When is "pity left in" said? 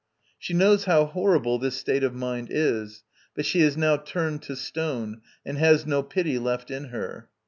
6.01-6.85